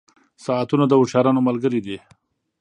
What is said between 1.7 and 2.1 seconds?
دي.